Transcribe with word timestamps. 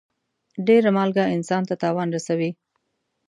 ډېر 0.67 0.83
مالګه 0.95 1.23
انسان 1.35 1.63
ته 1.69 1.75
تاوان 1.83 2.07
رسوي. 2.15 2.49